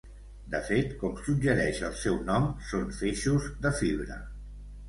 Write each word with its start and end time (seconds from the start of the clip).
De 0.53 0.61
fet, 0.69 0.95
com 1.03 1.19
suggereix 1.27 1.83
el 1.89 1.93
seu 2.05 2.17
nom, 2.31 2.49
són 2.73 2.91
feixos 3.03 3.47
de 3.67 3.77
fibra. 3.83 4.19